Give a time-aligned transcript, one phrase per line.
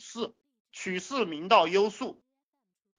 [0.00, 0.34] 势，
[0.72, 2.22] 取势明道优术。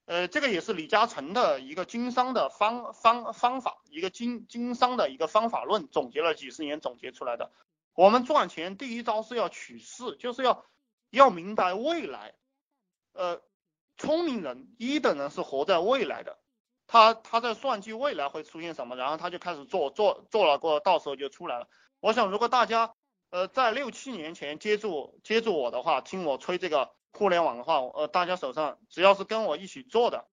[0.06, 7.52] 呃，这个也是李嘉诚的一个经商的方方方法，一个经经商的一个方法论，总结了几十年总结出来的。
[7.94, 10.66] 我们赚钱第一招是要取势，就是要
[11.10, 12.34] 要明白未来。
[13.14, 13.42] 呃，
[13.98, 16.40] 聪明人一等人是活在未来的，
[16.88, 21.70] 他他在算计未来会出现什么，然后他就开始做做做了过，到时候就出来了。
[22.00, 22.96] 我想如果大家
[23.32, 26.94] 呃在六七年前接触接触我的话，听我吹这个。
[27.14, 30.30] 互联网的话，呃，大家手上只要是跟我一起做的，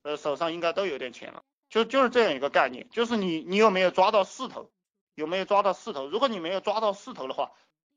[0.00, 4.72] 呃，手上应该都有点钱了，就就是这样一个概念，就是你你有没有抓到势头，
[5.14, 6.08] 有没有抓到势头？
[6.08, 7.52] 如果你没有抓到势头的话，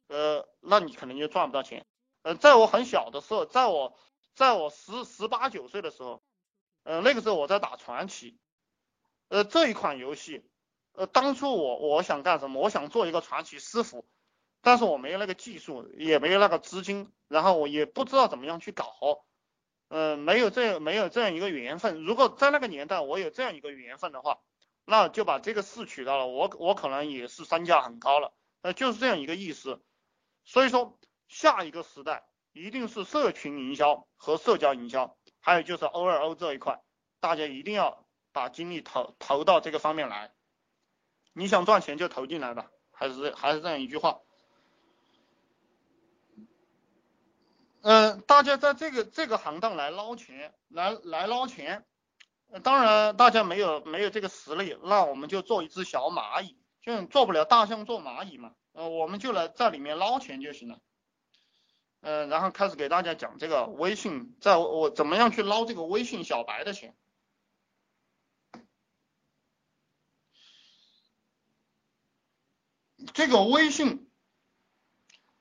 [0.08, 1.86] 呃，那你可能就赚不到钱。
[2.24, 3.98] 呃，在我很小的时候，在我
[4.36, 6.22] 在我十十八九岁的时候，
[6.84, 8.38] 呃，那个时候我在打传奇，
[9.30, 10.44] 呃，这一款游戏，
[10.98, 12.62] 呃，当初我我想干什么？
[12.62, 14.06] 我想做一个传奇师傅。
[14.60, 18.92] 但是我没有那个技术，也没有那个资金，然后我也不知道怎么样去搞，
[19.88, 22.04] 嗯，没有这没有这样一个缘分。
[22.04, 24.40] 如果在那个年代我有这样一个缘分的话，
[24.84, 29.80] 那就把这个事取到了，我我可能也是身价很高了，呃，就是这样一个意思。
[30.44, 36.82] 所以说，下一个时代一定是社群营销和社交营销，还有就是 O 二 O 这一块，
[37.20, 40.34] 大家一定要把精力投投到这个方面来。
[41.38, 44.22] 你想赚钱就投进来吧，还是还是这样一句话。
[47.82, 51.86] 嗯，大家在这个这个行当来捞钱，来来捞钱，
[52.64, 60.80] 当然大家没有没有这个实力，那我们就做一只小蚂蚁，就做不了大象做蚂蚁嘛，呃，我们就来在里面捞钱就行了。
[62.02, 66.96] 嗯，然后开始给大家讲这个微信，在我怎么样去捞这个微信小白的钱。
[73.18, 74.08] 这个微信。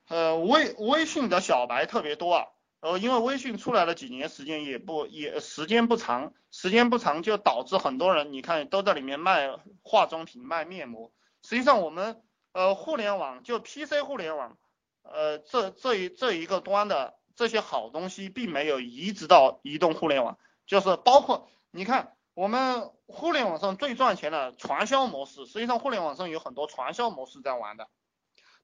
[0.07, 2.47] 呃，微微信的小白特别多啊，
[2.79, 9.51] 呃，因为微信出来了几年时间也不也时间不长，时间不长就导致很多人你看都在里面卖
[9.83, 11.11] 化妆品、卖面膜。
[11.43, 12.19] 实际上我们
[12.51, 14.57] 呃互联网就 PC 互联网，
[15.03, 27.89] 呃这这一这一个端的这些好东西并没有移植到移动互联网，就是包括你看我们互联网上最赚钱的传销模式，实际上互联网上有很多传销模式在玩的。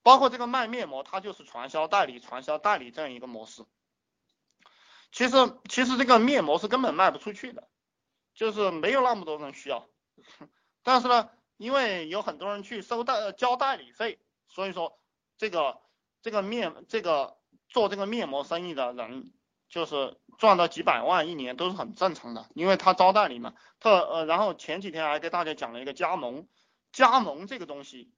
[0.04, 3.66] 包括这个卖面膜，它就是传销代理、传销代理这样一个模式。
[5.12, 5.36] 其实，
[5.68, 7.68] 其实这个面膜是根本卖不出去的，
[8.36, 9.90] 就是没有那么多人需要。
[10.84, 14.20] 但是呢，因为有很多人去收代交代理费，
[14.50, 15.00] 所以说
[15.36, 15.82] 这个
[16.22, 19.34] 这个面这个做这个面膜生意的人，
[19.68, 23.54] 就是赚到几百万一年都是很正常的，因为他招代理嘛。
[23.80, 26.48] 特呃，然后前几天还给大家讲了一个加盟，
[26.92, 28.12] 加盟这个东西。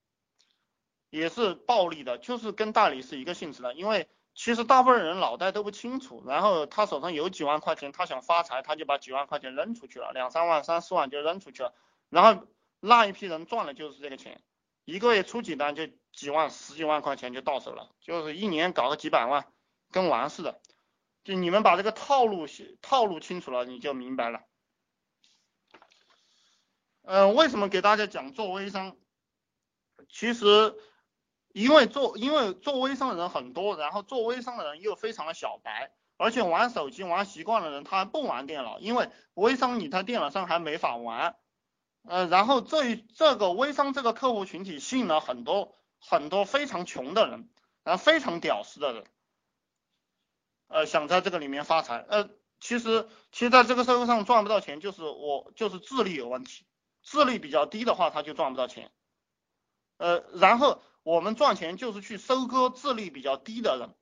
[1.12, 11.74] 也是暴利的，就是跟代理是一个性质的，因为其实大部分人脑袋都不清楚，然后他手上有几万块钱，他想发财，他就把几万块钱扔出去了，两三万、三四万就扔出去了，
[12.10, 12.46] 然后
[12.82, 14.42] 那一批人赚的就是这个钱，
[14.84, 19.46] 一个月出几单就几万、十几万块钱就到手了，就是一年搞个几百万，
[19.92, 20.60] 跟玩似的，
[21.26, 22.48] 就你们把这个套路
[22.82, 24.44] 套路清楚了，你就明白了。
[27.02, 28.96] 嗯，为什么给大家讲做微商？
[30.08, 30.74] 其实。
[31.58, 41.38] 因为做因为做微商的人很多，然后做微商的人又非常的小白，而且玩手机玩习惯的人他不玩电脑，因为微商你在电脑上还没法玩，
[42.04, 47.50] 呃，然后这一这个微商这个客户群体吸引了很多很多非常穷的人，
[47.86, 49.06] 然后非常屌丝的人，
[50.68, 56.66] 呃，想在这个里面发财，呃，其实其实在这个社会上赚不到钱，就是我就是智力有问题，
[57.04, 58.92] 智力比较低的话他就赚不到钱，
[59.98, 60.82] 呃，然后。
[61.06, 63.94] 我们赚钱就是去收割智力比较低的人，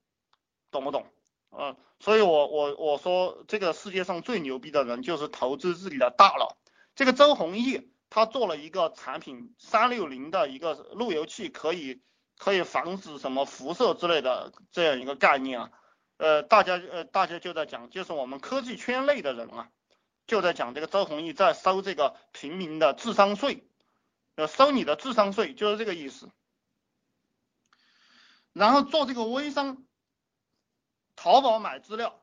[0.72, 1.06] 懂不懂？
[1.52, 6.56] 嗯，所以我我我说这个世界上最牛逼的人就是投资自己的大脑。
[6.96, 12.02] 这个周鸿祎他做了一个产品三六零的一个路由器，可以
[12.38, 15.72] 可以防止什么辐射之类的这样一个概念啊。
[16.18, 19.70] 呃，大家呃大家就在讲，就是我们科技圈内的人啊，
[20.28, 23.68] 就在讲这个周鸿祎在收这个平民的智商税，
[24.36, 26.30] 呃，收你的智商税就是这个意思。
[28.54, 29.84] 然后做这个微商，
[31.16, 32.22] 淘宝买资料，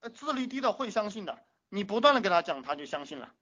[0.00, 3.34] 呃，智力低的会相信的，你不断的给他讲，他就相信了。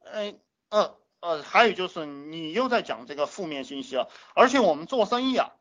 [0.00, 0.34] 呃
[0.70, 5.52] 呃呃，还有就是你又在讲这个负面信息了，而且我们做生意啊，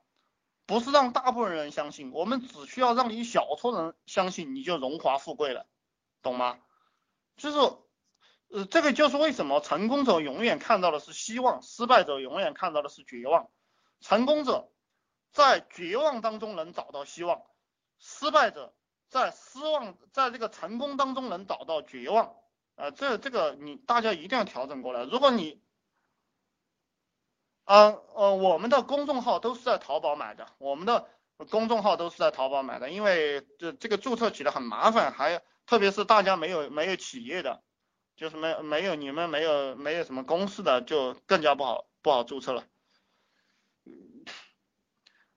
[0.65, 5.65] 不是让大部分人相信，我们只需要让你小撮人相信，你就荣华富贵了，
[6.21, 6.60] 懂吗？
[7.38, 7.57] 就是，
[8.50, 13.50] 呃，这个就是为什么成功者永远看到的是希望，失败者永远看到的是绝望，
[14.00, 14.69] 成功者。
[15.31, 17.42] 在绝望当中能找到希望，
[17.98, 18.75] 失败者
[19.10, 22.36] 在失望，在这个成功当中能找到绝望，
[22.75, 25.06] 呃，这这个你大家一定要调整过来。
[25.06, 25.60] 如果你，
[27.65, 31.07] 嗯呃，我们的公众号都是在淘宝买的，我们的
[31.50, 37.63] 公众号都是在淘宝买的，因为这这个注册起来很麻烦，还特别是大家没有没有企业的，
[38.15, 42.65] 就是没没有你们没有没有什么公司的，就更加不好不好注册了。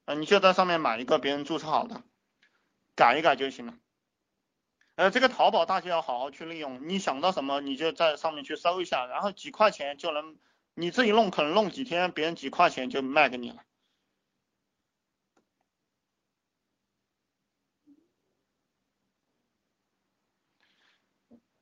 [0.07, 2.03] 嗯，你就在上面买一个别人注册好的，
[2.95, 3.75] 改一改就行了。
[4.97, 10.37] 呃，这个淘宝大家要好好去利用，你想到什么你就在上面去搜一下，然后几块钱就能，
[10.79, 13.57] 你自己弄可能弄几天，别人几块钱就卖给你了。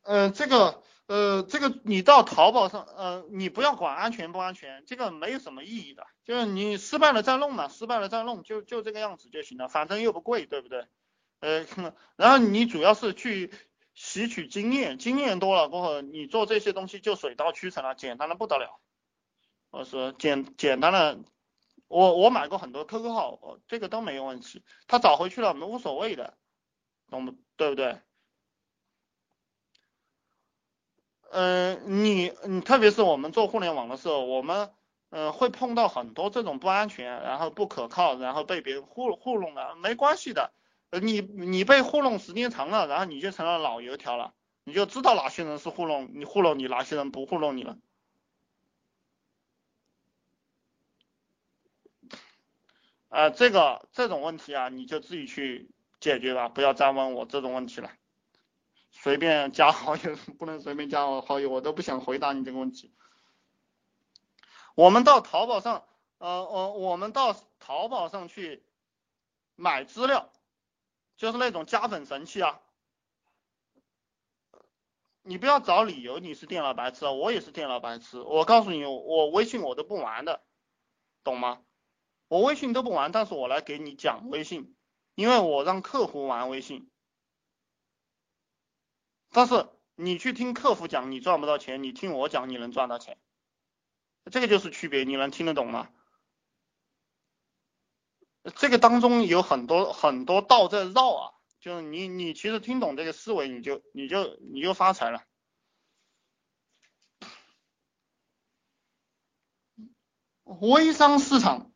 [0.02, 0.82] 呃，这个。
[1.06, 10.86] 呃，这个你到淘宝上，呃，你不要管安全不安全，这个没有什么意义的，就是你失败了再弄嘛，失败了再弄，就就这个样子就行了，反正又不贵，对不对？
[11.40, 11.66] 呃，
[12.16, 13.52] 然后你主要是去
[13.94, 18.80] 吸取经验，经验多了过后，你做这些东西就水到渠成了，简单的不得了。
[19.74, 21.18] 我说简简单的，
[21.88, 26.38] 我我买过很多 QQ 号，这个都没有问题，他找回去了没无所谓的，
[27.10, 27.34] 懂不？
[27.56, 28.00] 对不对？
[31.32, 34.70] 嗯，你你特别是我们做互联网的时候，我们
[35.10, 40.52] 嗯会碰到很多这种不安全，然后不可靠，然后被别人糊糊弄的，没关系的，
[41.02, 47.76] 你你被糊弄时间长了，然后你就成了老油条了，你就知道哪些人是糊弄你糊弄你，哪些人不糊弄你了。
[53.14, 55.70] 啊，这个这种问题啊，你就自己去
[56.00, 57.92] 解决吧，不要再问我这种问题了。
[58.90, 62.92] 随便加好友 不能随便加我好友，我都不想回答你这个问题。
[64.74, 65.84] 我们到淘宝上，
[66.18, 68.64] 呃，我我们到淘宝上去
[69.54, 70.32] 买资料，
[71.16, 72.60] 就是那种加粉神器啊。
[75.22, 78.20] 你不要找理由，你是电脑白痴，我也是电脑白痴。
[78.20, 80.42] 我告诉你，我微信我都不玩的，
[81.22, 81.62] 懂吗？
[82.28, 84.74] 我微信都不玩，但是我来给你讲微信，
[85.14, 86.90] 因为我让客户玩微信。
[89.30, 93.18] 但是你去听客服讲，你赚不到钱；你听我讲，你能赚到钱。
[94.30, 95.90] 这个就是区别，你能听得懂吗？
[98.56, 105.24] 这个当中有很多很多道在绕啊，就是你你其实听懂这个思维，你就你就你就发财了。
[110.44, 111.72] 微商市场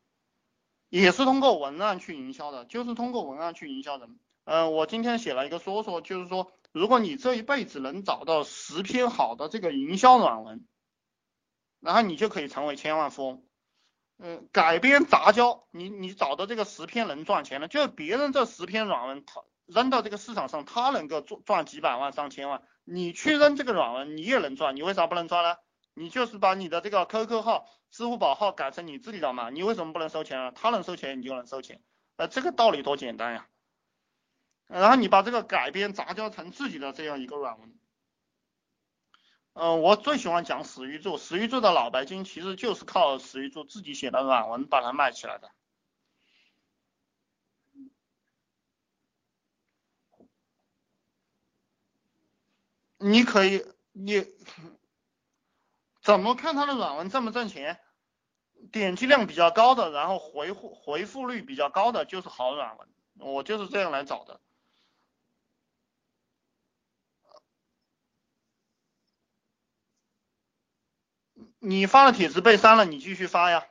[0.88, 4.18] 也是通过文案去营销的，就是通过文案去营销人。
[4.44, 6.52] 嗯，我今天写了一个说说，就是说。
[6.70, 10.66] 如果你这一辈子能找到十篇好的这个营销软文，
[11.80, 13.42] 然后你就可以成为千万富翁。
[14.18, 25.56] 嗯，改编杂交，你你找到这个十篇能赚钱的，就是别人这十篇软文，他扔到这个市场上，他能够赚赚几百万上千万，你去扔这个软文，你也能赚，你为啥不能赚呢？
[25.98, 30.50] 你就是把你的这个 QQ 号、支付宝号改成你自己的嘛，你为什么不能收钱啊？
[30.52, 31.82] 他能收钱，你就能收钱，
[32.16, 33.48] 呃，这个道理多简单呀。
[34.68, 37.74] 然后你把这个改编杂交成自己的这样一个软文，
[39.54, 45.50] 嗯，我最喜欢讲史玉柱，史玉柱的脑白金其实就是靠史玉柱自己写的软文把它卖起来的。
[52.98, 54.24] 你可以，你
[56.08, 57.78] 怎么看他的软文挣不挣钱？
[58.72, 62.88] 点击量比较高的，然后回复回复率比较高的就是好软文，
[63.18, 64.40] 我就是这样来找的。
[71.58, 73.66] 你发了帖子被删了，你继续发呀。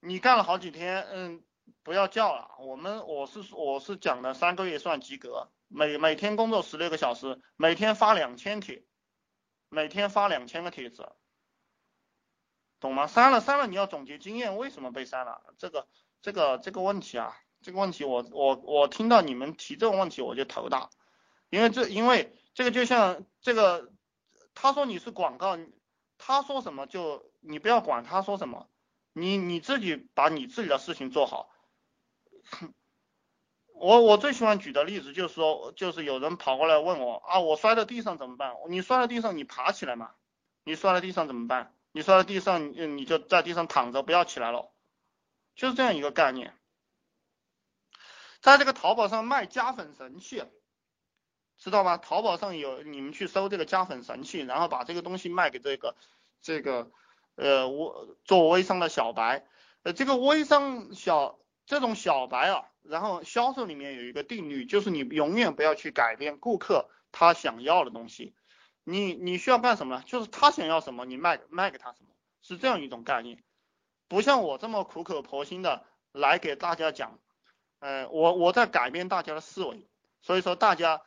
[0.00, 1.44] 你干了好几天，嗯，
[1.84, 2.50] 不要叫了。
[2.58, 8.84] 我们我是我是讲的三个月算及格，每每天工作十六个小时，每天发两千帖，
[9.68, 11.12] 每天发两千个帖子，
[12.84, 13.06] 懂吗？
[13.06, 15.42] 删了删了，你要总结经验，为什么被删了？
[15.58, 15.88] 这个
[16.22, 20.90] 这个这个问题啊，这个问题我我我听到你们提这种问题我就头大，
[21.50, 23.92] 因为这因为这个就像这个，
[24.54, 25.58] 他说你是广告。
[26.16, 28.70] 他说什么就你不要管他说什么，
[29.12, 31.50] 你你自己把你自己的事情做好。
[33.74, 38.54] 我我最喜欢举的例子就是说，就是有人跑过来问我啊，我摔在地上怎么办？
[38.68, 40.12] 你摔在地上你爬起来嘛，
[40.62, 41.74] 你摔在地上怎么办？
[41.94, 44.72] 你摔在地上你你就在地上躺着不要起来了，
[45.54, 46.52] 就是这样一个概念。
[48.40, 50.42] 在这个淘宝上卖加粉神器。
[51.56, 51.96] 知道吗？
[51.98, 55.94] 淘宝上有你们去搜这个加粉神器，然后把这个东西卖给这个
[56.42, 56.90] 这个
[57.36, 59.46] 呃我做微商的小白，
[59.84, 68.34] 呃这个微商小这种小白啊，然后销售里面有一个定律，就是你永远不要去改变顾客他想要的东西。
[68.84, 70.02] 你你需要干什么呢？
[70.06, 72.10] 就是他想要什么，你卖卖给他什么，
[72.42, 73.42] 是这样一种概念。
[74.06, 77.18] 不像我这么苦口婆心的来给大家讲，
[77.80, 79.88] 呃，我我在改变大家的思维。
[80.20, 81.02] 所以说大家，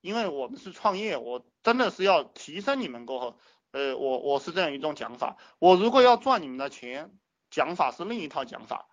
[0.00, 3.38] 因为我们是创业，我真的是要提升你们过后，
[3.72, 5.36] 呃，我我是这样一种讲法。
[5.58, 7.18] 我如果要赚你们的钱，
[7.50, 8.86] 讲法是另一套讲法，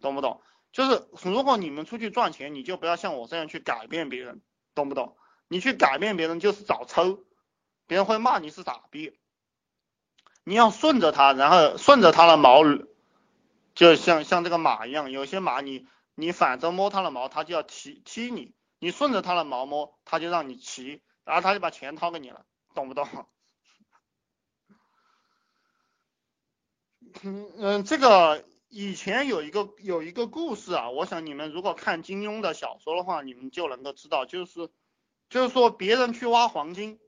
[0.00, 0.42] 懂不懂？
[0.72, 4.42] 就是如果你们出去赚钱，你就不要像我这样去改变别人，
[4.74, 5.16] 懂不懂？
[5.48, 7.24] 你去改变别人就是找抽。
[7.86, 9.18] 别人会骂你是傻逼，
[10.42, 12.62] 你要顺着他，然后顺着他的毛，
[13.74, 23.06] 就像像这个马一样，有些马你你反着摸它的毛，它就要踢踢你，你顺着它的毛摸，它就让你骑，然后它就把钱掏给你了，懂不懂？
[27.22, 34.68] 嗯嗯，这个以前有一个有一个故事啊，我想你们如果看金庸的小说的话，你们就能够知道，就是
[35.28, 36.98] 就是说别人去挖黄金。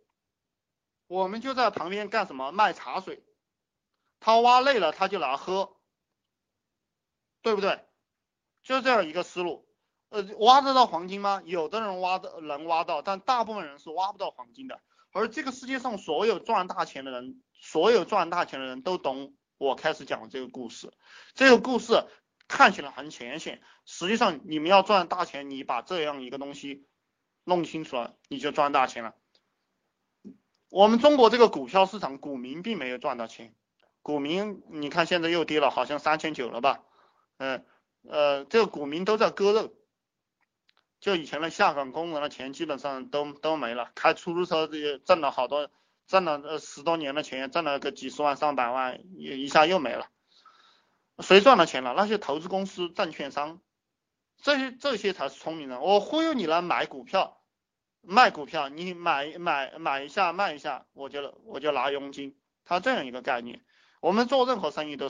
[1.07, 2.53] 我们就在旁边干什么？
[2.53, 3.23] 卖茶水。
[4.19, 5.77] 他挖累了，他就拿喝，
[7.43, 7.85] 对不对？
[8.63, 9.69] 就这样一个思路。
[10.09, 11.43] 呃，挖得到黄金吗？
[11.45, 14.81] 有的人挖的能挖到，但大部分人是挖不到黄金的。
[15.13, 20.93] 而这个世界上所有赚大钱的人，所有赚大钱的人都懂我开始讲的这个故事。
[21.35, 22.07] 这个故事
[22.49, 26.87] 看起来很浅显，实际上你们要赚大钱，你把这样一个东西
[27.45, 29.15] 弄清楚了，你就赚大钱了。
[30.76, 33.54] 我们中国这个股票市场，股民并没有赚到钱。
[34.02, 36.83] 股民，你看现在又跌了，好像三千九了吧？
[37.38, 37.64] 嗯，
[38.06, 39.73] 呃，这个股民都在割肉，
[41.00, 43.90] 就以前的下岗工人的钱基本上都都没了。
[43.95, 45.71] 开出租车这些挣了好多，
[46.06, 50.09] 挣了呃十多年的钱，挣了个几十万上百万，一一下又没了。
[51.21, 51.95] 谁赚了钱了？
[51.97, 53.62] 那些投资公司、证券商，
[54.42, 55.80] 这些这些才是聪明人。
[55.80, 57.36] 我忽悠你来买股票。
[58.09, 62.35] 卖股票，你买买买一下，卖一下，我就我就拿佣金，
[62.65, 63.61] 它这样一个概念。
[64.01, 65.05] 我们做任何生意都。